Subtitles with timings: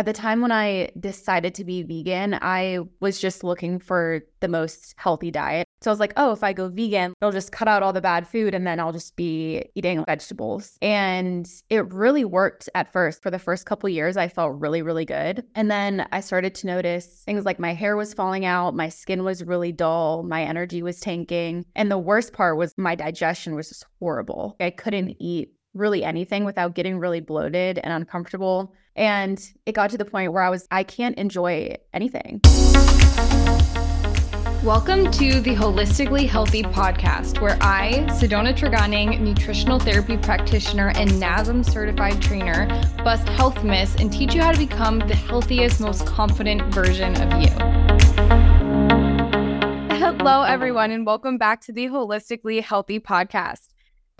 [0.00, 4.48] at the time when I decided to be vegan, I was just looking for the
[4.48, 5.66] most healthy diet.
[5.82, 8.00] So I was like, oh, if I go vegan, it'll just cut out all the
[8.00, 10.78] bad food and then I'll just be eating vegetables.
[10.80, 13.22] And it really worked at first.
[13.22, 15.44] For the first couple years, I felt really, really good.
[15.54, 19.22] And then I started to notice things like my hair was falling out, my skin
[19.22, 21.66] was really dull, my energy was tanking.
[21.76, 24.56] And the worst part was my digestion was just horrible.
[24.60, 28.74] I couldn't eat really anything without getting really bloated and uncomfortable.
[28.96, 32.40] And it got to the point where I was, I can't enjoy anything.
[34.64, 41.64] Welcome to the Holistically Healthy podcast, where I, Sydona Tregoning, nutritional therapy practitioner and NASM
[41.64, 42.66] certified trainer,
[43.02, 47.40] bust health myths and teach you how to become the healthiest, most confident version of
[47.40, 47.48] you.
[49.96, 53.68] Hello, everyone, and welcome back to the Holistically Healthy podcast.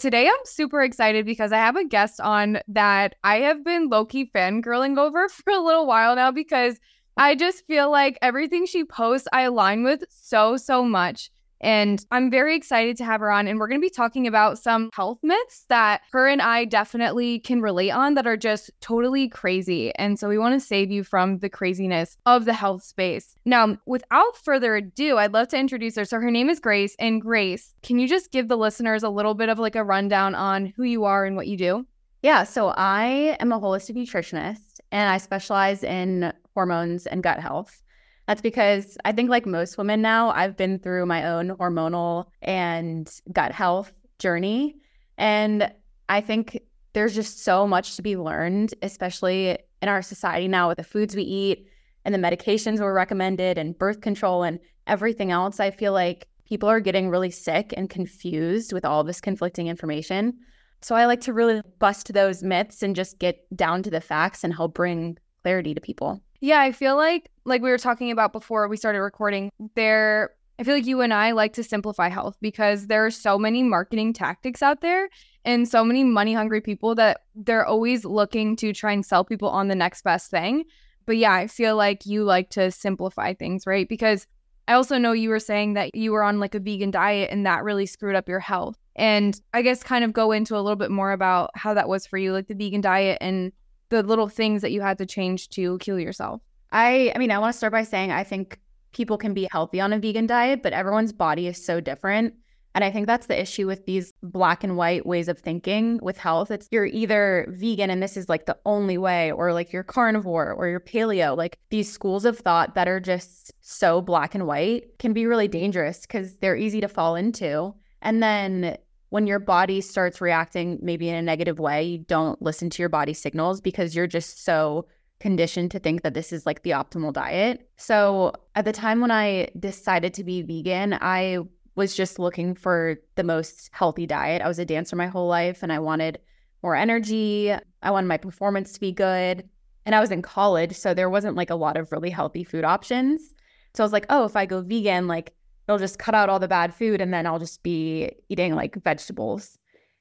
[0.00, 4.06] Today, I'm super excited because I have a guest on that I have been low
[4.06, 6.80] key fangirling over for a little while now because
[7.18, 11.30] I just feel like everything she posts, I align with so, so much.
[11.60, 13.46] And I'm very excited to have her on.
[13.46, 17.40] And we're going to be talking about some health myths that her and I definitely
[17.40, 19.94] can relate on that are just totally crazy.
[19.96, 23.34] And so we want to save you from the craziness of the health space.
[23.44, 26.04] Now, without further ado, I'd love to introduce her.
[26.04, 26.96] So her name is Grace.
[26.98, 30.34] And Grace, can you just give the listeners a little bit of like a rundown
[30.34, 31.86] on who you are and what you do?
[32.22, 32.44] Yeah.
[32.44, 37.82] So I am a holistic nutritionist and I specialize in hormones and gut health.
[38.30, 43.12] That's because I think, like most women now, I've been through my own hormonal and
[43.32, 44.76] gut health journey.
[45.18, 45.74] And
[46.08, 46.60] I think
[46.92, 51.16] there's just so much to be learned, especially in our society now with the foods
[51.16, 51.66] we eat
[52.04, 55.58] and the medications we're recommended and birth control and everything else.
[55.58, 60.34] I feel like people are getting really sick and confused with all this conflicting information.
[60.82, 64.44] So I like to really bust those myths and just get down to the facts
[64.44, 66.22] and help bring clarity to people.
[66.40, 70.62] Yeah, I feel like like we were talking about before we started recording, there I
[70.62, 74.12] feel like you and I like to simplify health because there are so many marketing
[74.12, 75.08] tactics out there
[75.44, 79.48] and so many money hungry people that they're always looking to try and sell people
[79.48, 80.64] on the next best thing.
[81.06, 83.88] But yeah, I feel like you like to simplify things, right?
[83.88, 84.26] Because
[84.68, 87.46] I also know you were saying that you were on like a vegan diet and
[87.46, 88.76] that really screwed up your health.
[88.96, 92.06] And I guess kind of go into a little bit more about how that was
[92.06, 93.50] for you, like the vegan diet and
[93.90, 96.40] the little things that you had to change to kill yourself?
[96.72, 98.58] I I mean, I want to start by saying I think
[98.92, 102.34] people can be healthy on a vegan diet, but everyone's body is so different.
[102.74, 106.16] And I think that's the issue with these black and white ways of thinking with
[106.16, 106.52] health.
[106.52, 110.52] It's you're either vegan and this is like the only way, or like you're carnivore
[110.52, 111.36] or you're paleo.
[111.36, 115.48] Like these schools of thought that are just so black and white can be really
[115.48, 117.74] dangerous because they're easy to fall into.
[118.02, 118.76] And then
[119.10, 122.88] when your body starts reacting maybe in a negative way, you don't listen to your
[122.88, 124.86] body signals because you're just so
[125.18, 127.68] conditioned to think that this is like the optimal diet.
[127.76, 131.38] So at the time when I decided to be vegan, I
[131.74, 134.42] was just looking for the most healthy diet.
[134.42, 136.18] I was a dancer my whole life and I wanted
[136.62, 137.52] more energy.
[137.82, 139.48] I wanted my performance to be good.
[139.86, 142.64] And I was in college, so there wasn't like a lot of really healthy food
[142.64, 143.34] options.
[143.74, 145.32] So I was like, oh, if I go vegan, like
[145.70, 148.82] it'll just cut out all the bad food and then I'll just be eating like
[148.82, 149.56] vegetables.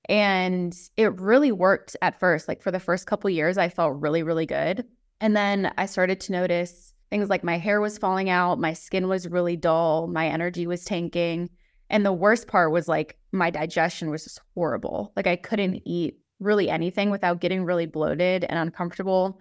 [0.05, 2.47] And it really worked at first.
[2.47, 4.83] Like for the first couple years, I felt really, really good.
[5.21, 9.07] And then I started to notice things like my hair was falling out, my skin
[9.07, 11.51] was really dull, my energy was tanking.
[11.91, 15.13] And the worst part was like my digestion was just horrible.
[15.15, 19.39] Like I couldn't eat really anything without getting really bloated and uncomfortable.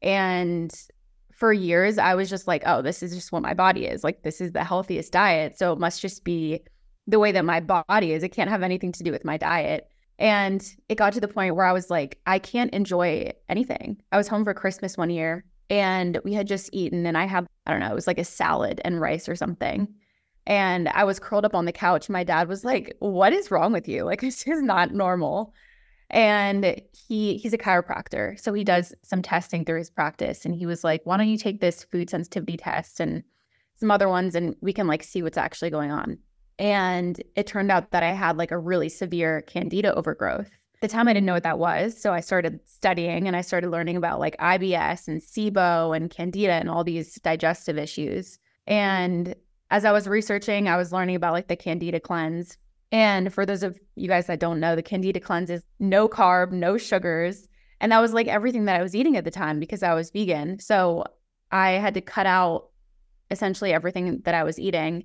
[0.00, 0.72] And
[1.36, 4.02] for years, I was just like, oh, this is just what my body is.
[4.02, 5.58] Like, this is the healthiest diet.
[5.58, 6.60] So it must just be
[7.06, 8.22] the way that my body is.
[8.22, 9.88] It can't have anything to do with my diet.
[10.18, 14.00] And it got to the point where I was like, I can't enjoy anything.
[14.12, 17.46] I was home for Christmas one year and we had just eaten, and I had,
[17.66, 19.88] I don't know, it was like a salad and rice or something.
[20.46, 22.08] And I was curled up on the couch.
[22.08, 24.04] My dad was like, What is wrong with you?
[24.04, 25.52] Like, this is not normal
[26.10, 30.66] and he he's a chiropractor so he does some testing through his practice and he
[30.66, 33.24] was like why don't you take this food sensitivity test and
[33.76, 36.18] some other ones and we can like see what's actually going on?
[36.58, 40.50] And it turned out that i had like a really severe candida overgrowth.
[40.76, 43.40] At the time i didn't know what that was so i started studying and i
[43.40, 48.38] started learning about like ibs and sibo and candida and all these digestive issues.
[48.66, 49.34] And
[49.70, 52.56] as i was researching i was learning about like the candida cleanse
[52.92, 56.52] and for those of you guys that don't know, the Candida cleanse is no carb,
[56.52, 57.48] no sugars.
[57.80, 60.10] And that was like everything that I was eating at the time because I was
[60.10, 60.58] vegan.
[60.60, 61.04] So
[61.50, 62.68] I had to cut out
[63.30, 65.04] essentially everything that I was eating.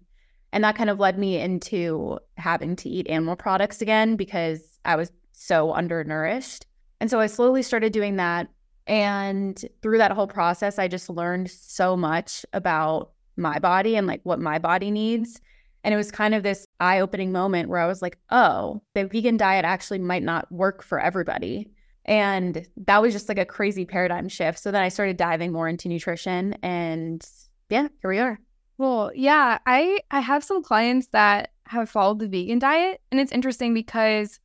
[0.54, 4.96] And that kind of led me into having to eat animal products again because I
[4.96, 6.66] was so undernourished.
[7.00, 8.48] And so I slowly started doing that.
[8.86, 14.22] And through that whole process, I just learned so much about my body and like
[14.24, 15.40] what my body needs.
[15.84, 19.06] And it was kind of this eye opening moment where I was like, oh, the
[19.06, 21.70] vegan diet actually might not work for everybody.
[22.06, 24.60] And that was just like a crazy paradigm shift.
[24.60, 27.26] So then I started diving more into nutrition and
[27.70, 28.40] yeah, here we are.
[28.78, 33.32] Well, yeah, I I have some clients that have followed the vegan diet and it's
[33.32, 34.40] interesting because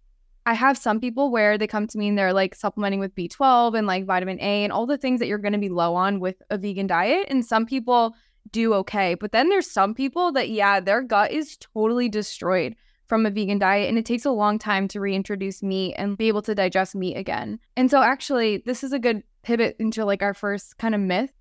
[0.44, 3.76] I have some people where they come to me and they're like supplementing with B12
[3.76, 6.20] and like vitamin A and all the things that you're going to be low on
[6.20, 8.14] with a vegan diet and some people
[8.52, 9.14] do okay.
[9.14, 12.74] But then there's some people that yeah, their gut is totally destroyed
[13.06, 16.28] from a vegan diet and it takes a long time to reintroduce meat and be
[16.28, 17.58] able to digest meat again.
[17.76, 21.32] And so actually this is a good pivot into like our first kind of myth.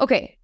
[0.00, 0.36] Okay.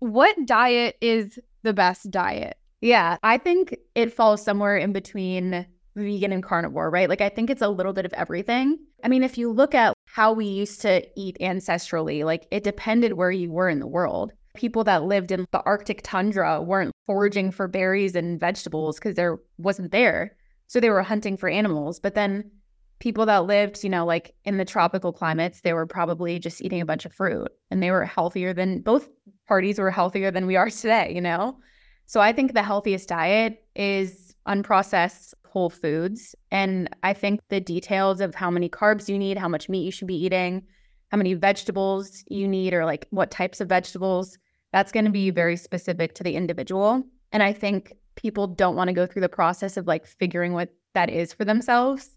[0.00, 2.56] What diet is the best diet?
[2.80, 7.08] Yeah, I think it falls somewhere in between vegan and carnivore, right?
[7.08, 8.78] Like I think it's a little bit of everything.
[9.04, 13.12] I mean, if you look at how we used to eat ancestrally, like it depended
[13.12, 17.50] where you were in the world people that lived in the Arctic tundra weren't foraging
[17.50, 20.36] for berries and vegetables because there wasn't there.
[20.66, 22.00] So they were hunting for animals.
[22.00, 22.50] But then
[23.00, 26.80] people that lived, you know, like in the tropical climates, they were probably just eating
[26.80, 29.08] a bunch of fruit and they were healthier than both
[29.48, 31.58] parties were healthier than we are today, you know?
[32.06, 36.34] So I think the healthiest diet is unprocessed whole foods.
[36.50, 39.90] And I think the details of how many carbs you need, how much meat you
[39.90, 40.66] should be eating,
[41.10, 44.38] how many vegetables you need or like what types of vegetables.
[44.72, 47.04] That's going to be very specific to the individual.
[47.32, 50.70] And I think people don't want to go through the process of like figuring what
[50.94, 52.16] that is for themselves.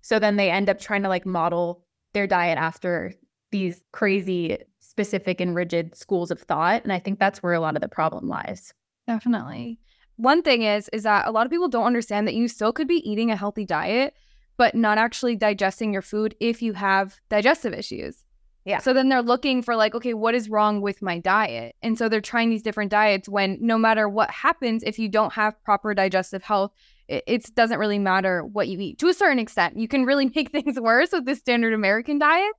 [0.00, 3.14] So then they end up trying to like model their diet after
[3.52, 6.82] these crazy, specific, and rigid schools of thought.
[6.82, 8.72] And I think that's where a lot of the problem lies.
[9.06, 9.78] Definitely.
[10.16, 12.88] One thing is, is that a lot of people don't understand that you still could
[12.88, 14.14] be eating a healthy diet,
[14.56, 18.24] but not actually digesting your food if you have digestive issues.
[18.64, 18.78] Yeah.
[18.78, 21.74] So then they're looking for like, okay, what is wrong with my diet?
[21.82, 25.32] And so they're trying these different diets when no matter what happens, if you don't
[25.32, 26.72] have proper digestive health,
[27.08, 29.76] it, it doesn't really matter what you eat to a certain extent.
[29.76, 32.52] You can really make things worse with the standard American diet,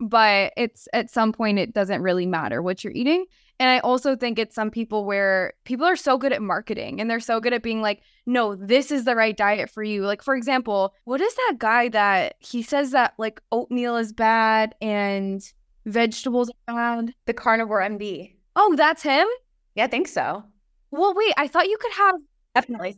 [0.00, 3.26] but it's at some point it doesn't really matter what you're eating.
[3.58, 7.10] And I also think it's some people where people are so good at marketing and
[7.10, 10.04] they're so good at being like, no, this is the right diet for you.
[10.04, 14.74] Like, for example, what is that guy that he says that like oatmeal is bad
[14.82, 15.42] and
[15.86, 17.14] vegetables are bad?
[17.24, 18.34] The carnivore MD.
[18.56, 19.26] Oh, that's him?
[19.74, 20.44] Yeah, I think so.
[20.90, 22.14] Well, wait, I thought you could have
[22.54, 22.96] definitely.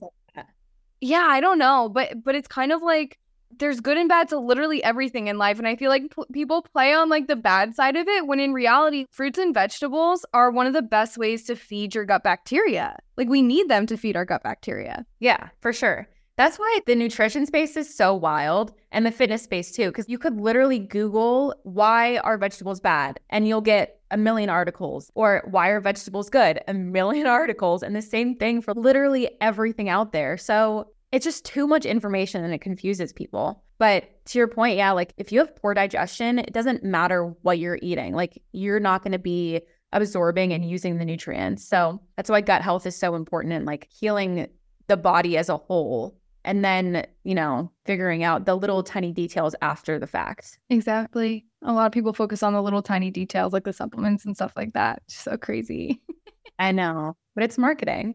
[1.00, 3.18] Yeah, I don't know, but but it's kind of like
[3.58, 6.62] there's good and bad to literally everything in life and i feel like p- people
[6.62, 10.50] play on like the bad side of it when in reality fruits and vegetables are
[10.50, 12.96] one of the best ways to feed your gut bacteria.
[13.16, 15.04] Like we need them to feed our gut bacteria.
[15.20, 16.08] Yeah for sure.
[16.36, 20.18] That's why the nutrition space is so wild and the fitness space too because you
[20.18, 25.68] could literally google why are vegetables bad and you'll get a million articles or why
[25.68, 30.36] are vegetables good a million articles and the same thing for literally everything out there.
[30.36, 33.62] So it's just too much information and it confuses people.
[33.78, 37.58] But to your point, yeah, like if you have poor digestion, it doesn't matter what
[37.58, 38.14] you're eating.
[38.14, 39.62] Like you're not going to be
[39.92, 41.66] absorbing and using the nutrients.
[41.66, 44.48] So that's why gut health is so important and like healing
[44.88, 46.18] the body as a whole.
[46.44, 50.58] And then, you know, figuring out the little tiny details after the fact.
[50.70, 51.46] Exactly.
[51.62, 54.52] A lot of people focus on the little tiny details like the supplements and stuff
[54.56, 55.02] like that.
[55.08, 56.00] So crazy.
[56.58, 58.14] I know, but it's marketing.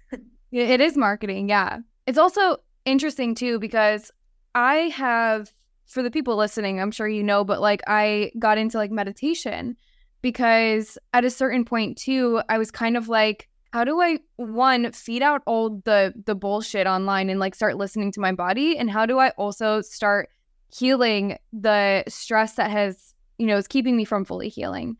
[0.52, 1.48] it is marketing.
[1.48, 1.78] Yeah.
[2.06, 4.10] It's also interesting too because
[4.54, 5.52] I have
[5.86, 9.76] for the people listening, I'm sure you know, but like I got into like meditation
[10.22, 14.92] because at a certain point too, I was kind of like how do I one
[14.92, 18.90] feed out all the the bullshit online and like start listening to my body and
[18.90, 20.28] how do I also start
[20.72, 24.96] healing the stress that has, you know, is keeping me from fully healing.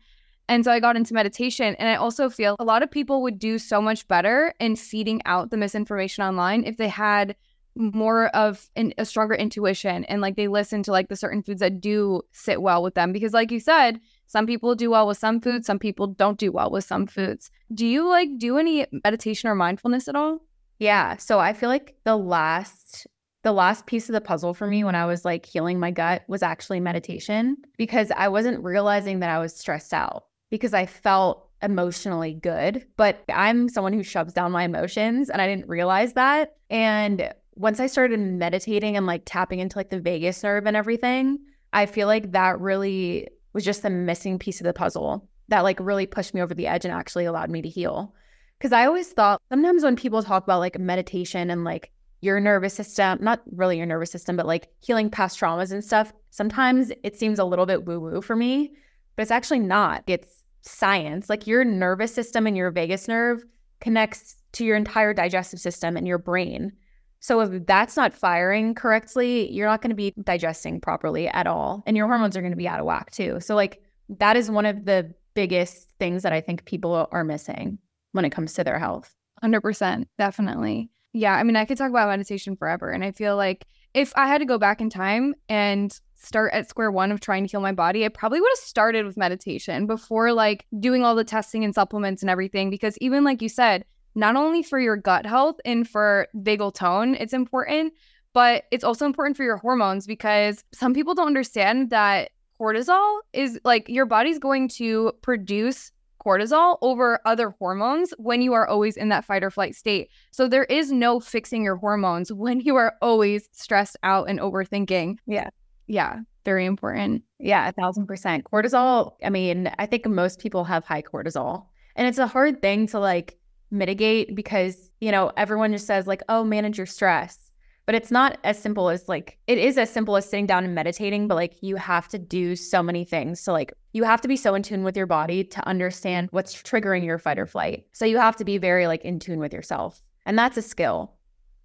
[0.47, 1.75] And so I got into meditation.
[1.79, 5.21] And I also feel a lot of people would do so much better in feeding
[5.25, 7.35] out the misinformation online if they had
[7.77, 11.59] more of an, a stronger intuition and like they listen to like the certain foods
[11.59, 13.11] that do sit well with them.
[13.11, 16.51] Because, like you said, some people do well with some foods, some people don't do
[16.51, 17.51] well with some foods.
[17.73, 20.39] Do you like do any meditation or mindfulness at all?
[20.79, 21.17] Yeah.
[21.17, 23.07] So I feel like the last
[23.43, 26.23] the last piece of the puzzle for me when I was like healing my gut
[26.27, 31.49] was actually meditation because I wasn't realizing that I was stressed out because I felt
[31.61, 32.85] emotionally good.
[32.97, 36.55] But I'm someone who shoves down my emotions and I didn't realize that.
[36.69, 41.39] And once I started meditating and like tapping into like the vagus nerve and everything,
[41.73, 45.79] I feel like that really was just the missing piece of the puzzle that like
[45.79, 48.13] really pushed me over the edge and actually allowed me to heal.
[48.61, 52.73] Cause I always thought sometimes when people talk about like meditation and like your nervous
[52.73, 57.17] system, not really your nervous system, but like healing past traumas and stuff, sometimes it
[57.17, 58.73] seems a little bit woo woo for me
[59.15, 60.03] but it's actually not.
[60.07, 60.34] It's
[60.65, 61.29] science.
[61.29, 63.43] Like your nervous system and your vagus nerve
[63.81, 66.71] connects to your entire digestive system and your brain.
[67.19, 71.83] So if that's not firing correctly, you're not going to be digesting properly at all.
[71.85, 73.39] And your hormones are going to be out of whack too.
[73.39, 77.79] So like that is one of the biggest things that I think people are missing
[78.11, 79.15] when it comes to their health.
[79.43, 80.05] 100%.
[80.17, 80.89] Definitely.
[81.13, 81.33] Yeah.
[81.33, 82.91] I mean, I could talk about meditation forever.
[82.91, 86.69] And I feel like if I had to go back in time and start at
[86.69, 89.85] square one of trying to heal my body, I probably would have started with meditation
[89.85, 92.69] before like doing all the testing and supplements and everything.
[92.69, 97.15] Because even like you said, not only for your gut health and for vagal tone,
[97.15, 97.93] it's important,
[98.33, 103.59] but it's also important for your hormones because some people don't understand that cortisol is
[103.65, 105.91] like your body's going to produce
[106.25, 110.09] cortisol over other hormones when you are always in that fight or flight state.
[110.31, 115.17] So there is no fixing your hormones when you are always stressed out and overthinking.
[115.27, 115.49] Yeah.
[115.87, 116.19] Yeah.
[116.45, 117.23] Very important.
[117.39, 118.45] Yeah, a thousand percent.
[118.45, 121.65] Cortisol, I mean, I think most people have high cortisol.
[121.95, 123.37] And it's a hard thing to like
[123.71, 127.51] mitigate because, you know, everyone just says, like, oh, manage your stress.
[127.87, 130.75] But it's not as simple as like, it is as simple as sitting down and
[130.75, 133.39] meditating, but like, you have to do so many things.
[133.39, 136.61] So, like, you have to be so in tune with your body to understand what's
[136.61, 137.85] triggering your fight or flight.
[137.91, 139.99] So, you have to be very like in tune with yourself.
[140.25, 141.13] And that's a skill.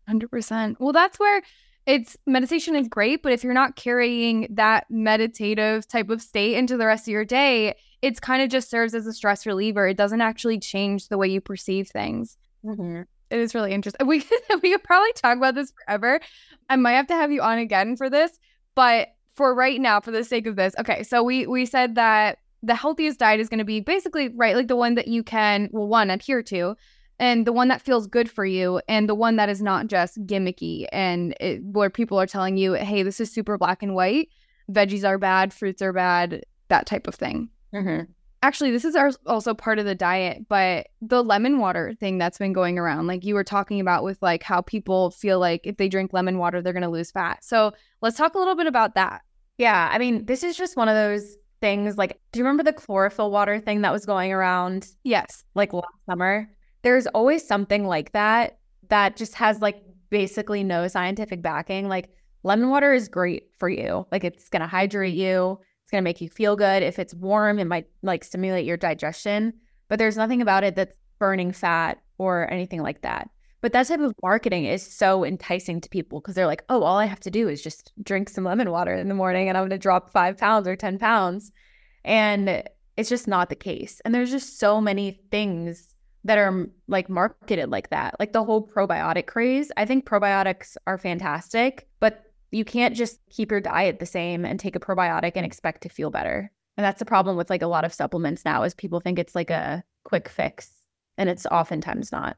[0.09, 0.77] 100%.
[0.79, 1.43] Well, that's where
[1.91, 6.77] it's meditation is great, but if you're not carrying that meditative type of state into
[6.77, 9.89] the rest of your day, it's kind of just serves as a stress reliever.
[9.89, 12.37] It doesn't actually change the way you perceive things.
[12.65, 13.03] Mm-hmm.
[13.31, 14.07] It is really interesting.
[14.07, 14.25] We
[14.63, 16.21] we could probably talk about this forever.
[16.69, 18.39] I might have to have you on again for this,
[18.77, 21.03] but for right now, for the sake of this, okay.
[21.03, 24.69] So we we said that the healthiest diet is going to be basically right, like
[24.69, 26.77] the one that you can well one adhere to,
[27.21, 30.19] and the one that feels good for you, and the one that is not just
[30.27, 34.29] gimmicky and it, where people are telling you, hey, this is super black and white.
[34.73, 37.49] Veggies are bad, fruits are bad, that type of thing.
[37.73, 38.11] Mm-hmm.
[38.43, 42.39] Actually, this is our, also part of the diet, but the lemon water thing that's
[42.39, 45.77] been going around, like you were talking about with like how people feel like if
[45.77, 47.45] they drink lemon water, they're going to lose fat.
[47.45, 49.21] So let's talk a little bit about that.
[49.59, 49.91] Yeah.
[49.93, 53.31] I mean, this is just one of those things like, do you remember the chlorophyll
[53.31, 54.89] water thing that was going around?
[55.05, 55.45] Yes.
[55.55, 56.49] Like last summer?
[56.83, 58.59] There's always something like that
[58.89, 61.89] that just has like basically no scientific backing.
[61.89, 62.11] Like
[62.43, 64.07] lemon water is great for you.
[64.13, 65.59] Like it's going to hydrate you.
[65.83, 66.83] It's going to make you feel good.
[66.83, 69.55] If it's warm, it might like stimulate your digestion,
[69.89, 73.31] but there's nothing about it that's burning fat or anything like that.
[73.61, 76.97] But that type of marketing is so enticing to people because they're like, oh, all
[76.97, 79.63] I have to do is just drink some lemon water in the morning and I'm
[79.63, 81.53] going to drop five pounds or 10 pounds.
[82.05, 82.63] And
[82.97, 84.01] it's just not the case.
[84.05, 88.17] And there's just so many things that are like marketed like that.
[88.19, 89.73] Like the whole probiotic craze.
[89.77, 94.59] I think probiotics are fantastic, but you can't just keep your diet the same and
[94.59, 96.51] take a probiotic and expect to feel better.
[96.77, 99.35] And that's the problem with like a lot of supplements now is people think it's
[99.35, 100.71] like a quick fix
[101.17, 102.37] and it's oftentimes not.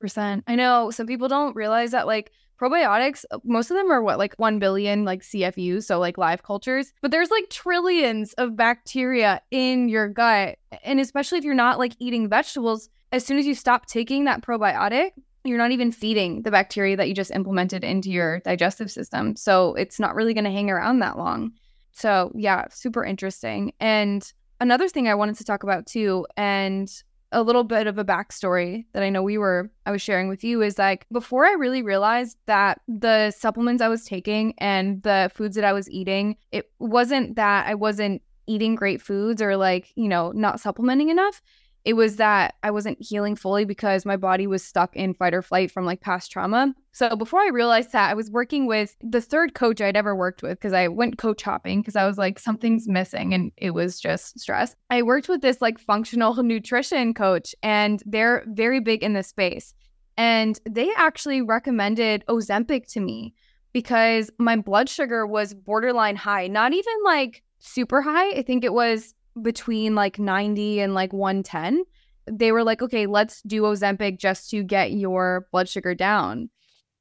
[0.00, 0.44] Percent.
[0.46, 4.18] I know some people don't realize that like probiotics, uh, most of them are what
[4.18, 9.40] like 1 billion like CFUs, so like live cultures, but there's like trillions of bacteria
[9.50, 10.58] in your gut.
[10.82, 14.42] And especially if you're not like eating vegetables, as soon as you stop taking that
[14.42, 15.12] probiotic,
[15.44, 19.36] you're not even feeding the bacteria that you just implemented into your digestive system.
[19.36, 21.52] So it's not really going to hang around that long.
[21.92, 23.72] So, yeah, super interesting.
[23.78, 24.28] And
[24.60, 26.90] another thing I wanted to talk about too, and
[27.30, 30.42] a little bit of a backstory that I know we were, I was sharing with
[30.42, 35.30] you is like before I really realized that the supplements I was taking and the
[35.32, 39.92] foods that I was eating, it wasn't that I wasn't eating great foods or like,
[39.94, 41.40] you know, not supplementing enough
[41.84, 45.42] it was that I wasn't healing fully because my body was stuck in fight or
[45.42, 46.74] flight from like past trauma.
[46.92, 50.42] So before I realized that, I was working with the third coach I'd ever worked
[50.42, 54.00] with because I went coach hopping because I was like, something's missing and it was
[54.00, 54.74] just stress.
[54.88, 59.74] I worked with this like functional nutrition coach and they're very big in this space.
[60.16, 63.34] And they actually recommended Ozempic to me
[63.74, 68.30] because my blood sugar was borderline high, not even like super high.
[68.30, 69.12] I think it was
[69.42, 71.84] between like 90 and like 110
[72.26, 76.48] they were like okay let's do ozempic just to get your blood sugar down.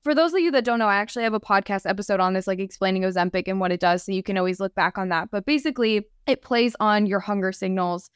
[0.03, 2.47] For those of you that don't know i actually have a podcast episode on this
[2.47, 5.29] like explaining ozempic and what it does so you can always look back on that.
[5.31, 8.09] But basically it plays on your hunger signals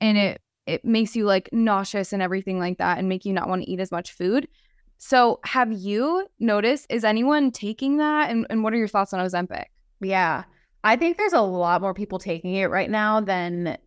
[0.00, 3.48] and it it makes you like nauseous and everything like that and make you not
[3.48, 4.48] want to eat as much food.
[4.96, 9.20] So have you noticed is anyone taking that and, and what are your thoughts on
[9.20, 9.66] ozempic?
[10.00, 10.44] Yeah
[10.84, 13.78] I think there's a lot more people taking it right now than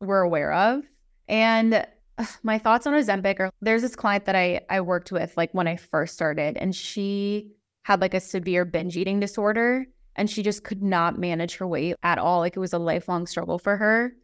[0.00, 0.82] we're aware of.
[1.28, 1.86] And
[2.42, 5.68] my thoughts on Ozempic are there's this client that I I worked with like when
[5.68, 9.86] I first started and she had like a severe binge eating disorder
[10.16, 12.40] and she just could not manage her weight at all.
[12.40, 14.14] Like it was a lifelong struggle for her.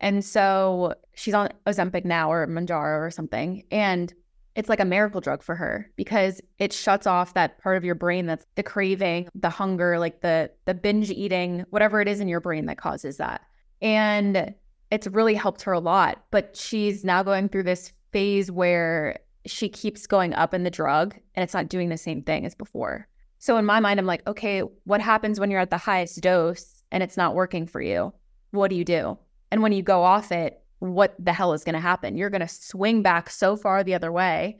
[0.00, 3.62] And so she's on Ozempic now or Mounjaro or something.
[3.70, 4.12] And
[4.56, 7.94] it's like a miracle drug for her because it shuts off that part of your
[7.94, 12.26] brain that's the craving, the hunger, like the the binge eating, whatever it is in
[12.26, 13.42] your brain that causes that.
[13.82, 14.54] And
[14.90, 19.68] it's really helped her a lot, but she's now going through this phase where she
[19.68, 23.06] keeps going up in the drug and it's not doing the same thing as before.
[23.38, 26.82] So in my mind I'm like, okay, what happens when you're at the highest dose
[26.90, 28.14] and it's not working for you?
[28.52, 29.18] What do you do?
[29.50, 32.16] And when you go off it, what the hell is going to happen?
[32.16, 34.58] You're going to swing back so far the other way.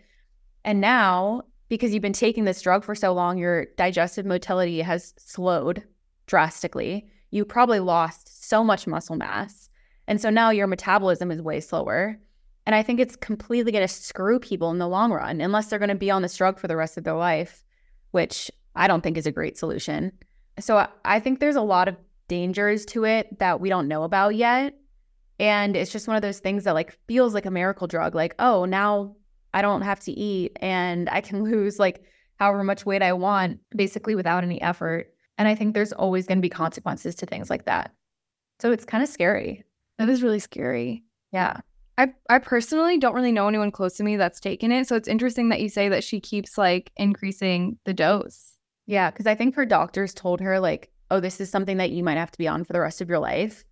[0.65, 5.15] And now, because you've been taking this drug for so long, your digestive motility has
[5.19, 5.83] slowed
[6.27, 7.07] drastically.
[7.31, 9.69] You probably lost so much muscle mass.
[10.07, 12.19] And so now your metabolism is way slower.
[12.65, 15.79] And I think it's completely going to screw people in the long run, unless they're
[15.79, 17.65] going to be on this drug for the rest of their life,
[18.11, 20.13] which I don't think is a great solution.
[20.59, 21.97] So I think there's a lot of
[22.29, 24.75] dangers to it that we don't know about yet.
[25.39, 28.15] And it's just one of those things that like feels like a miracle drug.
[28.15, 29.17] Like, oh, now
[29.53, 32.03] I don't have to eat and I can lose like
[32.37, 35.13] however much weight I want basically without any effort.
[35.39, 37.95] And I think there's always going to be consequences to things like that.
[38.59, 39.65] So it's kind of scary.
[39.99, 41.05] That is really scary.
[41.33, 41.61] Yeah.
[41.99, 44.87] I, I personally don't really know anyone close to me that's taken it.
[44.87, 48.57] So it's interesting that you say that she keeps like increasing the dose.
[48.87, 49.11] Yeah.
[49.11, 52.19] Cause I think her doctors told her, like, oh, this is something that you might
[52.19, 53.65] have to be on for the rest of your life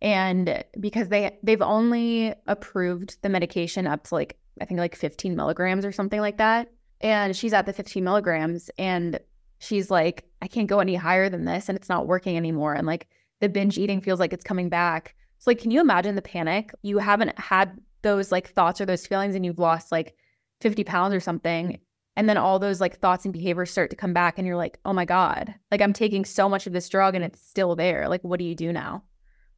[0.00, 5.36] and because they they've only approved the medication up to like I think like 15
[5.36, 9.18] milligrams or something like that, and she's at the 15 milligrams, and
[9.58, 12.86] she's like, I can't go any higher than this, and it's not working anymore, and
[12.86, 13.08] like
[13.40, 15.14] the binge eating feels like it's coming back.
[15.38, 16.72] So like, can you imagine the panic?
[16.82, 20.14] You haven't had those like thoughts or those feelings, and you've lost like
[20.60, 21.78] 50 pounds or something.
[22.16, 24.78] And then all those like thoughts and behaviors start to come back, and you're like,
[24.84, 28.08] oh my God, like I'm taking so much of this drug and it's still there.
[28.08, 29.04] Like, what do you do now?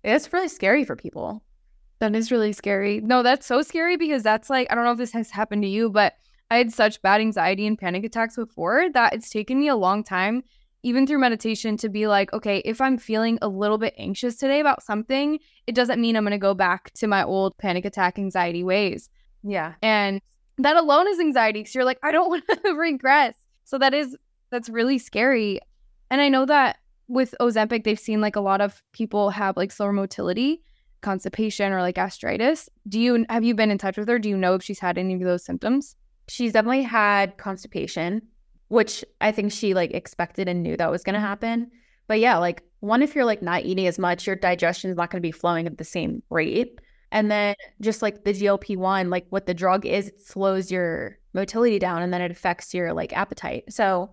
[0.03, 1.43] It's really scary for people.
[2.01, 3.01] That is really scary.
[3.01, 5.69] No, that's so scary because that's like, I don't know if this has happened to
[5.69, 6.15] you, but
[6.51, 10.03] I had such bad anxiety and panic attacks before that it's taken me a long
[10.03, 10.43] time,
[10.83, 14.61] even through meditation, to be like, okay, if I'm feeling a little bit anxious today
[14.61, 18.19] about something, it doesn't mean I'm going to go back to my old panic attack
[18.19, 19.11] anxiety ways.
[19.43, 19.75] Yeah.
[19.83, 20.23] And
[20.57, 23.37] that alone is anxiety because you're like, I don't want to regress.
[23.65, 24.17] So that is,
[24.51, 25.61] that's really scary.
[26.11, 26.79] And I know that
[27.11, 30.63] with Ozempic, they've seen like a lot of people have like slower motility,
[31.01, 32.69] constipation, or like gastritis.
[32.89, 34.19] Do you have you been in touch with her?
[34.19, 35.97] Do you know if she's had any of those symptoms?
[36.29, 38.23] She's definitely had constipation,
[38.69, 41.27] which I think she like expected and knew that was going to mm-hmm.
[41.27, 41.71] happen.
[42.07, 45.11] But yeah, like one, if you're like not eating as much, your digestion is not
[45.11, 46.81] going to be flowing at the same rate.
[47.11, 51.19] And then just like the GLP one, like what the drug is, it slows your
[51.35, 53.65] motility down and then it affects your like appetite.
[53.69, 54.11] So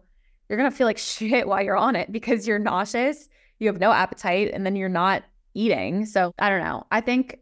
[0.50, 3.30] you're going to feel like shit while you're on it because you're nauseous,
[3.60, 6.06] you have no appetite, and then you're not eating.
[6.06, 6.86] So I don't know.
[6.92, 7.40] I think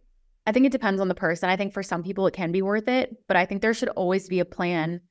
[0.48, 1.50] I think it depends on the person.
[1.50, 3.90] I think for some people it can be worth it, but I think there should
[3.90, 5.02] always be a plan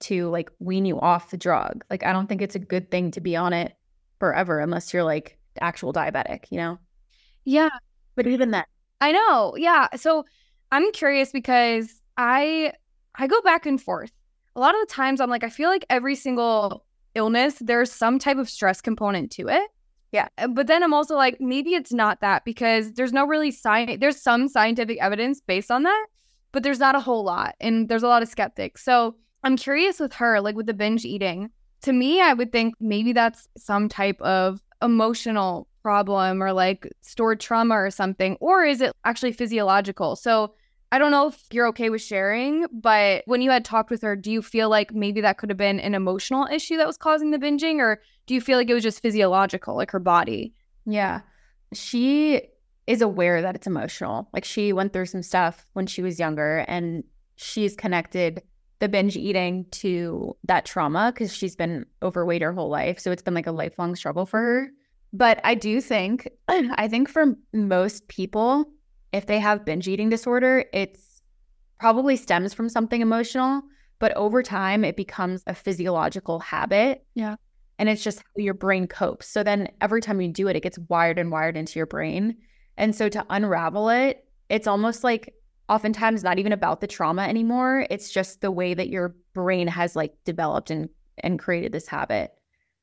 [0.00, 1.84] to like wean you off the drug.
[1.90, 3.74] Like I don't think it's a good thing to be on it
[4.18, 6.78] forever unless you're like actual diabetic, you know?
[7.44, 7.68] Yeah.
[8.14, 8.64] But even then.
[9.00, 9.54] I know.
[9.56, 9.88] Yeah.
[9.96, 10.24] So
[10.72, 12.72] I'm curious because I
[13.14, 14.12] I go back and forth.
[14.56, 16.84] A lot of the times I'm like I feel like every single
[17.18, 19.68] illness, there's some type of stress component to it.
[20.12, 20.28] Yeah.
[20.38, 23.98] Uh, but then I'm also like, maybe it's not that because there's no really science,
[24.00, 26.06] there's some scientific evidence based on that,
[26.52, 27.54] but there's not a whole lot.
[27.60, 28.82] And there's a lot of skeptics.
[28.82, 31.50] So I'm curious with her, like with the binge eating.
[31.82, 37.40] To me, I would think maybe that's some type of emotional problem or like stored
[37.40, 38.36] trauma or something.
[38.40, 40.16] Or is it actually physiological?
[40.16, 40.54] So
[40.90, 44.16] I don't know if you're okay with sharing, but when you had talked with her,
[44.16, 47.30] do you feel like maybe that could have been an emotional issue that was causing
[47.30, 50.54] the binging, or do you feel like it was just physiological, like her body?
[50.86, 51.20] Yeah.
[51.74, 52.40] She
[52.86, 54.30] is aware that it's emotional.
[54.32, 57.04] Like she went through some stuff when she was younger, and
[57.36, 58.42] she's connected
[58.78, 62.98] the binge eating to that trauma because she's been overweight her whole life.
[62.98, 64.68] So it's been like a lifelong struggle for her.
[65.12, 68.70] But I do think, I think for most people,
[69.12, 71.22] if they have binge eating disorder, it's
[71.78, 73.62] probably stems from something emotional,
[73.98, 77.04] but over time it becomes a physiological habit.
[77.14, 77.36] Yeah.
[77.78, 79.28] And it's just how your brain copes.
[79.28, 82.36] So then every time you do it, it gets wired and wired into your brain.
[82.76, 85.34] And so to unravel it, it's almost like
[85.68, 87.86] oftentimes not even about the trauma anymore.
[87.90, 92.32] It's just the way that your brain has like developed and and created this habit.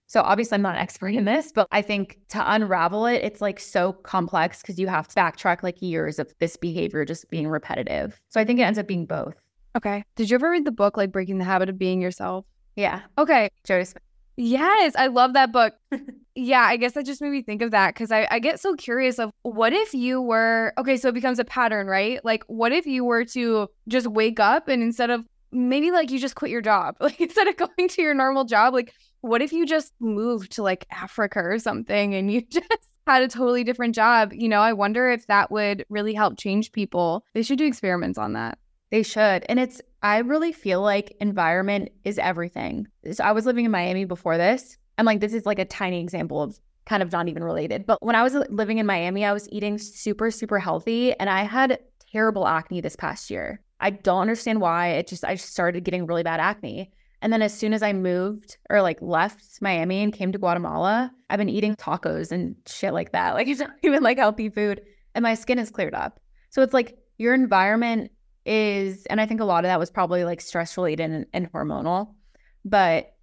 [0.08, 3.42] So obviously I'm not an expert in this, but I think to unravel it, it's
[3.42, 7.48] like so complex because you have to backtrack like years of this behavior just being
[7.48, 8.20] repetitive.
[8.30, 9.36] So I think it ends up being both.
[9.76, 10.04] Okay.
[10.16, 12.46] Did you ever read the book like Breaking the Habit of Being Yourself?
[12.76, 13.02] Yeah.
[13.18, 13.50] Okay.
[13.66, 14.02] Joseph.
[14.38, 15.74] Yes, I love that book.
[16.36, 18.76] yeah, I guess that just made me think of that because I, I get so
[18.76, 22.24] curious of what if you were okay, so it becomes a pattern, right?
[22.26, 26.20] Like, what if you were to just wake up and instead of maybe like you
[26.20, 28.94] just quit your job, like instead of going to your normal job, like
[29.26, 32.68] what if you just moved to like Africa or something and you just
[33.08, 34.34] had a totally different job?
[34.34, 37.26] You know, I wonder if that would really help change people.
[37.34, 38.58] They should do experiments on that.
[38.92, 39.46] They should.
[39.50, 42.88] And it's, I really feel like environment is everything.
[43.12, 46.02] So I was living in Miami before this I'm like, this is like a tiny
[46.02, 47.86] example of kind of not even related.
[47.86, 51.44] But when I was living in Miami, I was eating super, super healthy and I
[51.44, 51.80] had
[52.12, 53.62] terrible acne this past year.
[53.80, 54.90] I don't understand why.
[54.90, 56.92] It just, I started getting really bad acne.
[57.26, 61.12] And then as soon as I moved or like left Miami and came to Guatemala,
[61.28, 63.34] I've been eating tacos and shit like that.
[63.34, 64.80] Like it's not even like healthy food.
[65.16, 66.20] And my skin has cleared up.
[66.52, 68.12] So it's like your environment
[68.46, 71.52] is, and I think a lot of that was probably like stress related and, and
[71.52, 72.14] hormonal,
[72.64, 73.16] but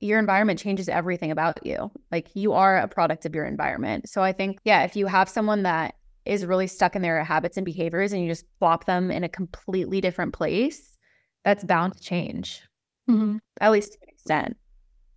[0.00, 1.90] your environment changes everything about you.
[2.10, 4.08] Like you are a product of your environment.
[4.08, 7.58] So I think, yeah, if you have someone that is really stuck in their habits
[7.58, 10.96] and behaviors and you just plop them in a completely different place,
[11.44, 12.62] that's bound to change,
[13.10, 13.36] mm-hmm.
[13.60, 14.56] at least to an extent.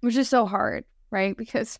[0.02, 1.38] Which is so hard, right?
[1.38, 1.80] Because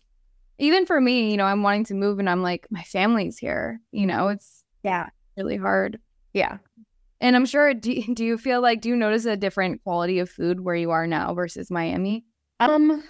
[0.58, 3.80] even for me, you know, I'm wanting to move and I'm like, my family's here,
[3.92, 5.98] you know, it's yeah, really hard.
[6.32, 6.58] Yeah.
[7.20, 10.28] And I'm sure, do, do you feel like, do you notice a different quality of
[10.28, 12.24] food where you are now versus Miami?
[12.60, 13.02] Um,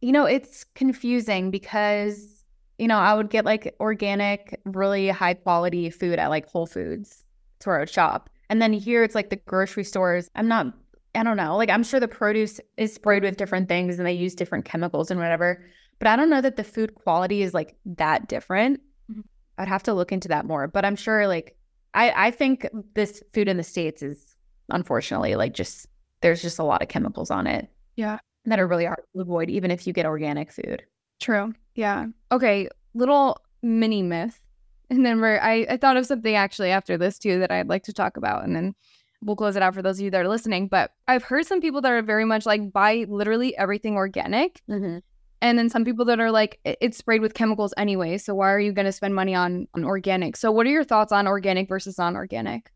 [0.00, 2.44] you know, it's confusing because,
[2.78, 7.24] you know, I would get like organic, really high quality food at like Whole Foods.
[7.58, 8.28] That's where I would shop.
[8.48, 10.28] And then here it's like the grocery stores.
[10.34, 10.66] I'm not,
[11.14, 11.56] I don't know.
[11.56, 15.10] Like I'm sure the produce is sprayed with different things and they use different chemicals
[15.10, 15.64] and whatever.
[15.98, 18.80] But I don't know that the food quality is like that different.
[19.10, 19.20] Mm-hmm.
[19.58, 20.68] I'd have to look into that more.
[20.68, 21.56] But I'm sure like
[21.94, 24.36] I, I think this food in the States is
[24.68, 25.86] unfortunately like just
[26.20, 27.68] there's just a lot of chemicals on it.
[27.96, 30.82] Yeah that are really hard to avoid, even if you get organic food.
[31.20, 31.54] True.
[31.74, 32.06] Yeah.
[32.32, 32.68] Okay.
[32.94, 34.40] Little mini myth.
[34.88, 37.84] And then we're, I, I thought of something actually after this too that I'd like
[37.84, 38.44] to talk about.
[38.44, 38.74] And then
[39.22, 40.68] we'll close it out for those of you that are listening.
[40.68, 44.62] But I've heard some people that are very much like buy literally everything organic.
[44.68, 44.98] Mm-hmm.
[45.42, 48.18] And then some people that are like, it's sprayed with chemicals anyway.
[48.18, 50.36] So why are you going to spend money on, on organic?
[50.36, 52.70] So what are your thoughts on organic versus non organic?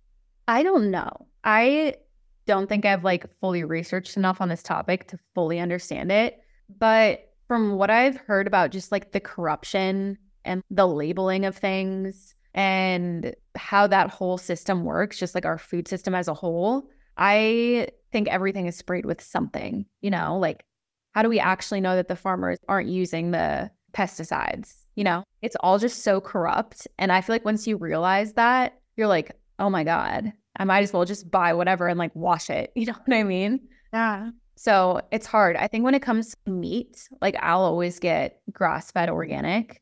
[0.48, 1.26] I don't know.
[1.42, 1.96] I
[2.46, 6.40] don't think I've like fully researched enough on this topic to fully understand it.
[6.78, 12.34] But from what I've heard about just like the corruption and the labeling of things
[12.54, 17.88] and how that whole system works, just like our food system as a whole, I
[18.12, 20.64] think everything is sprayed with something, you know, like
[21.14, 24.84] how do we actually know that the farmers aren't using the pesticides?
[24.96, 26.86] You know, it's all just so corrupt.
[26.98, 30.82] And I feel like once you realize that, you're like, oh my God, I might
[30.82, 32.72] as well just buy whatever and like wash it.
[32.76, 33.60] You know what I mean?
[33.92, 34.30] Yeah.
[34.56, 35.56] So it's hard.
[35.56, 39.80] I think when it comes to meat, like I'll always get grass fed organic.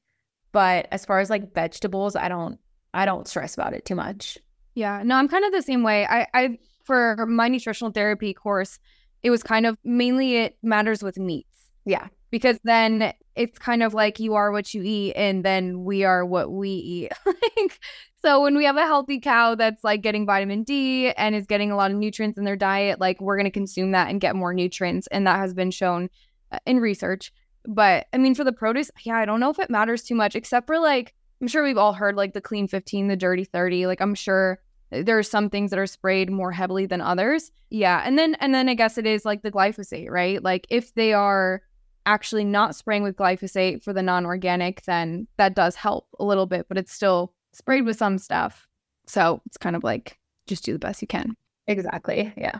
[0.52, 2.58] But as far as like vegetables, I don't
[2.94, 4.38] I don't stress about it too much.
[4.74, 5.02] Yeah.
[5.04, 6.06] No, I'm kind of the same way.
[6.06, 8.78] I I for my nutritional therapy course,
[9.22, 11.68] it was kind of mainly it matters with meats.
[11.84, 12.08] Yeah.
[12.30, 16.24] Because then it's kind of like you are what you eat and then we are
[16.24, 17.12] what we eat.
[17.26, 17.78] like
[18.24, 21.72] so when we have a healthy cow that's like getting vitamin D and is getting
[21.72, 24.36] a lot of nutrients in their diet, like we're going to consume that and get
[24.36, 25.08] more nutrients.
[25.08, 26.08] And that has been shown
[26.52, 27.32] uh, in research.
[27.66, 30.34] But I mean, for the produce, yeah, I don't know if it matters too much,
[30.34, 33.86] except for like, I'm sure we've all heard like the clean 15, the dirty 30.
[33.86, 37.50] Like, I'm sure there are some things that are sprayed more heavily than others.
[37.70, 38.02] Yeah.
[38.04, 40.42] And then, and then I guess it is like the glyphosate, right?
[40.42, 41.62] Like, if they are
[42.06, 46.46] actually not spraying with glyphosate for the non organic, then that does help a little
[46.46, 48.66] bit, but it's still sprayed with some stuff.
[49.06, 51.36] So it's kind of like just do the best you can.
[51.66, 52.32] Exactly.
[52.36, 52.58] Yeah.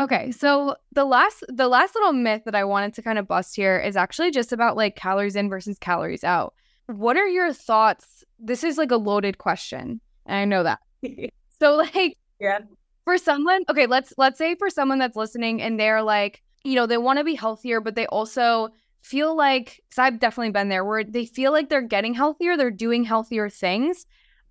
[0.00, 3.56] Okay, so the last the last little myth that I wanted to kind of bust
[3.56, 6.54] here is actually just about like calories in versus calories out.
[6.86, 8.24] What are your thoughts?
[8.38, 10.78] This is like a loaded question, and I know that.
[11.60, 12.60] so like yeah.
[13.04, 16.86] For someone, okay, let's let's say for someone that's listening and they're like, you know,
[16.86, 18.68] they want to be healthier, but they also
[19.02, 22.70] feel like, because I've definitely been there, where they feel like they're getting healthier, they're
[22.70, 24.04] doing healthier things,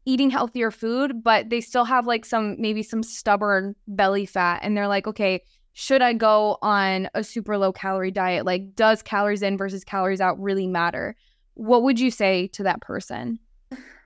[0.07, 4.61] eating healthier food, but they still have like some, maybe some stubborn belly fat.
[4.63, 5.43] And they're like, okay,
[5.73, 8.45] should I go on a super low calorie diet?
[8.45, 11.17] Like, does calories in versus calories out really matter?
[11.55, 13.37] What would you say to that person?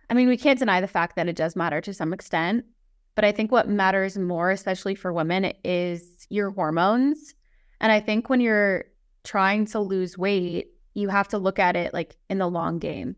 [0.09, 2.65] I mean, we can't deny the fact that it does matter to some extent.
[3.13, 7.35] But I think what matters more, especially for women, is your hormones.
[7.79, 8.85] And I think when you're
[9.23, 13.15] trying to lose weight, you have to look at it like in the long game.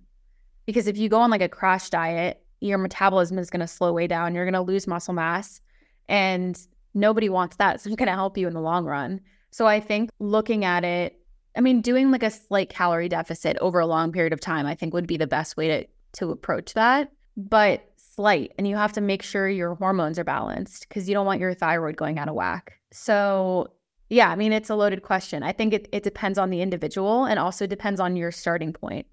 [0.66, 3.94] Because if you go on like a crash diet, your metabolism is going to slow
[3.94, 4.34] way down.
[4.34, 5.62] You're going to lose muscle mass.
[6.10, 6.60] And
[6.94, 7.82] nobody wants that.
[7.82, 9.22] So it's going to help you in the long run.
[9.52, 11.20] So I think looking at it
[11.56, 14.76] I mean, doing like a slight calorie deficit over a long period of time, I
[14.76, 17.12] think would be the best way to to approach that.
[17.36, 21.26] But slight, and you have to make sure your hormones are balanced because you don't
[21.26, 22.74] want your thyroid going out of whack.
[22.92, 23.68] So
[24.10, 25.42] yeah, I mean, it's a loaded question.
[25.42, 29.08] I think it, it depends on the individual and also depends on your starting point.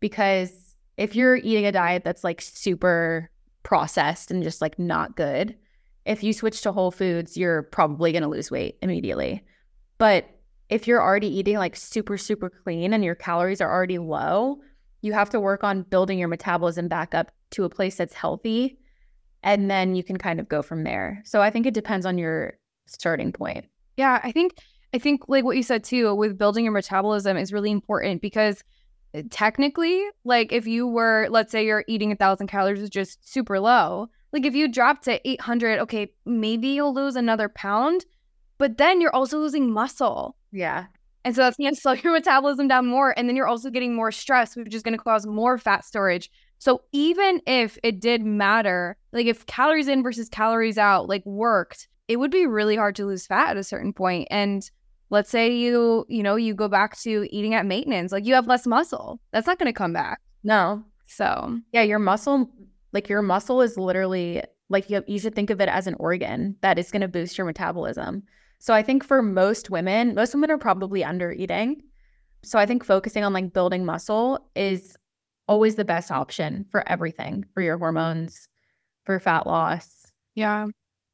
[0.00, 0.63] Because
[0.96, 3.30] if you're eating a diet that's like super
[3.62, 5.56] processed and just like not good,
[6.04, 9.42] if you switch to whole foods, you're probably going to lose weight immediately.
[9.98, 10.28] But
[10.68, 14.58] if you're already eating like super, super clean and your calories are already low,
[15.02, 18.78] you have to work on building your metabolism back up to a place that's healthy.
[19.42, 21.22] And then you can kind of go from there.
[21.24, 22.54] So I think it depends on your
[22.86, 23.66] starting point.
[23.96, 24.54] Yeah, I think
[24.94, 28.62] I think like what you said too with building your metabolism is really important because
[29.14, 33.26] Eh, technically, like if you were, let's say you're eating a thousand calories is just
[33.26, 34.08] super low.
[34.32, 38.04] Like if you drop to 800, okay, maybe you'll lose another pound,
[38.58, 40.36] but then you're also losing muscle.
[40.50, 40.86] Yeah.
[41.24, 43.16] And so that's going to slow your metabolism down more.
[43.16, 46.30] And then you're also getting more stress, which is going to cause more fat storage.
[46.58, 51.88] So even if it did matter, like if calories in versus calories out like worked,
[52.08, 54.28] it would be really hard to lose fat at a certain point.
[54.30, 54.68] And
[55.14, 58.48] let's say you, you know, you go back to eating at maintenance, like you have
[58.48, 59.20] less muscle.
[59.32, 60.20] That's not going to come back.
[60.42, 60.84] No.
[61.06, 62.50] So, yeah, your muscle,
[62.92, 66.56] like your muscle is literally like you, you should think of it as an organ
[66.62, 68.24] that is going to boost your metabolism.
[68.58, 71.82] So I think for most women, most women are probably under eating.
[72.42, 74.96] So I think focusing on like building muscle is
[75.46, 78.48] always the best option for everything, for your hormones,
[79.04, 80.10] for fat loss.
[80.34, 80.66] Yeah.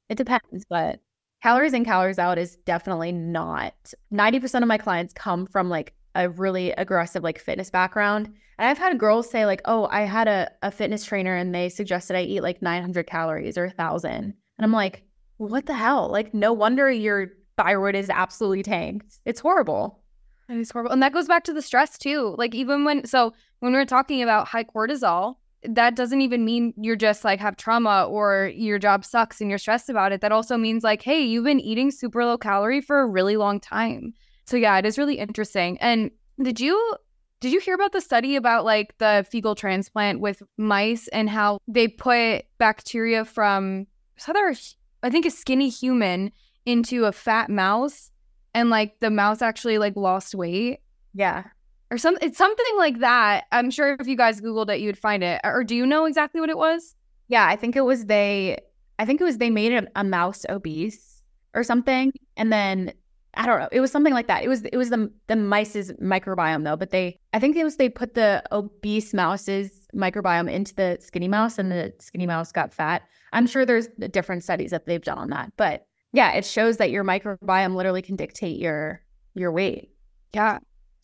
[0.09, 1.01] It depends, but
[1.43, 3.75] calories in, calories out is definitely not.
[4.13, 8.27] 90% of my clients come from like a really aggressive like fitness background.
[8.59, 11.69] And I've had girls say like, "Oh, I had a, a fitness trainer and they
[11.69, 15.03] suggested I eat like 900 calories or 1000." And I'm like,
[15.39, 16.09] "What the hell?
[16.11, 19.21] Like no wonder you're thyroid is absolutely tanked.
[19.25, 20.01] It's horrible.
[20.49, 20.93] It is horrible.
[20.93, 22.35] And that goes back to the stress too.
[22.39, 26.73] Like even when so when we are talking about high cortisol, that doesn't even mean
[26.77, 30.21] you're just like have trauma or your job sucks and you're stressed about it.
[30.21, 33.61] That also means like, hey, you've been eating super low calorie for a really long
[33.61, 34.15] time.
[34.47, 35.79] So yeah, it is really interesting.
[35.79, 36.11] And
[36.43, 36.97] did you
[37.41, 41.59] did you hear about the study about like the fecal transplant with mice and how
[41.69, 43.87] they put bacteria from
[44.29, 44.55] other
[45.03, 46.33] I think a skinny human
[46.67, 48.11] into a fat mouse
[48.55, 50.81] and like the mouse actually like lost weight.
[51.15, 51.45] Yeah.
[51.91, 53.45] Or some it's something like that.
[53.53, 55.41] I'm sure if you guys googled it you'd find it.
[55.45, 56.95] Or do you know exactly what it was?
[57.29, 58.59] Yeah, I think it was they
[58.99, 61.23] I think it was they made a, a mouse obese
[61.55, 62.93] or something and then
[63.35, 63.69] I don't know.
[63.71, 64.43] It was something like that.
[64.43, 67.77] It was it was the the mice's microbiome though, but they I think it was
[67.77, 72.73] they put the obese mouse's microbiome into the skinny mouse and the skinny mouse got
[72.73, 73.03] fat.
[73.33, 76.91] I'm sure there's different studies that they've done on that, but yeah, it shows that
[76.91, 79.01] your microbiome literally can dictate your
[79.35, 79.91] your weight.
[80.33, 80.59] Yeah.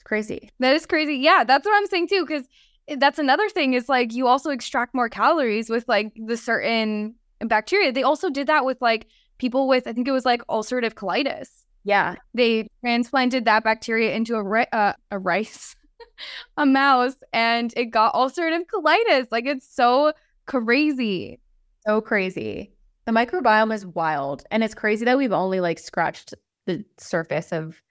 [0.07, 0.51] Crazy.
[0.61, 1.17] That is crazy.
[1.17, 2.45] Yeah, that's what I'm saying too cuz
[2.99, 7.91] that's another thing is like you also extract more calories with like the certain bacteria.
[7.91, 11.49] They also did that with like people with I think it was like ulcerative colitis.
[11.83, 12.15] Yeah.
[12.35, 15.75] They transplanted that bacteria into a ri- uh, a rice
[16.57, 19.27] a mouse and it got ulcerative colitis.
[19.33, 20.13] Like it's so
[20.47, 21.41] crazy.
[21.85, 22.71] So crazy.
[23.07, 24.45] The microbiome is wild.
[24.53, 26.33] And it's crazy that we've only like scratched
[26.67, 27.83] the surface of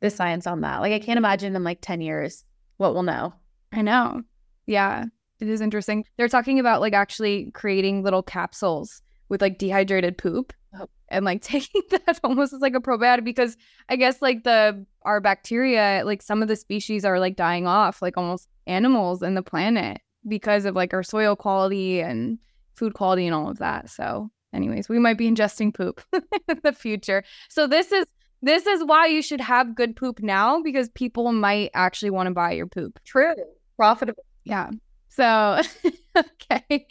[0.00, 0.80] the science on that.
[0.80, 2.44] Like I can't imagine in like 10 years
[2.76, 3.34] what we'll know.
[3.72, 4.22] I know.
[4.66, 5.04] Yeah.
[5.40, 6.04] It is interesting.
[6.16, 10.88] They're talking about like actually creating little capsules with like dehydrated poop oh.
[11.08, 13.56] and like taking that almost as like a probiotic because
[13.88, 18.02] I guess like the our bacteria, like some of the species are like dying off,
[18.02, 22.38] like almost animals in the planet because of like our soil quality and
[22.74, 23.90] food quality and all of that.
[23.90, 27.24] So anyways, we might be ingesting poop in the future.
[27.48, 28.06] So this is
[28.42, 32.34] this is why you should have good poop now because people might actually want to
[32.34, 32.98] buy your poop.
[33.04, 33.34] True.
[33.76, 34.24] Profitable.
[34.44, 34.70] Yeah.
[35.08, 35.60] So
[36.16, 36.86] okay.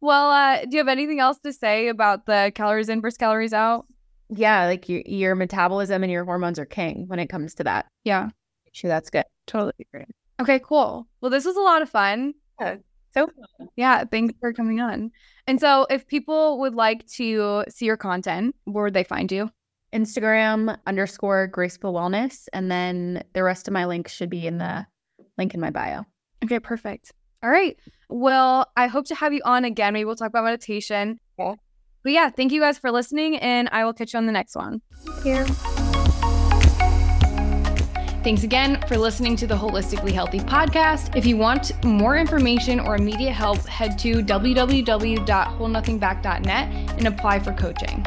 [0.00, 3.52] Well, uh, do you have anything else to say about the calories in versus calories
[3.52, 3.86] out?
[4.30, 7.86] Yeah, like your your metabolism and your hormones are king when it comes to that.
[8.04, 8.30] Yeah.
[8.72, 9.24] Sure that's good.
[9.46, 10.06] Totally agree.
[10.40, 11.06] Okay, cool.
[11.20, 12.34] Well, this was a lot of fun.
[12.60, 12.76] Yeah.
[13.12, 13.28] So
[13.76, 15.10] yeah, thanks for coming on.
[15.46, 19.50] And so, if people would like to see your content, where would they find you?
[19.92, 22.46] Instagram underscore graceful wellness.
[22.52, 24.86] And then the rest of my links should be in the
[25.38, 26.04] link in my bio.
[26.44, 27.12] Okay, perfect.
[27.42, 27.76] All right.
[28.08, 29.94] Well, I hope to have you on again.
[29.94, 31.18] Maybe we'll talk about meditation.
[31.38, 31.54] Yeah.
[32.04, 34.56] But yeah, thank you guys for listening, and I will catch you on the next
[34.56, 34.82] one.
[35.06, 35.44] Thank you.
[38.22, 41.16] Thanks again for listening to the Holistically Healthy podcast.
[41.16, 48.06] If you want more information or immediate help, head to www.holdnothingback.net and apply for coaching.